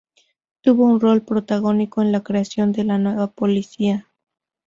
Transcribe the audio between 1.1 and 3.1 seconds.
protagónico en la creación de la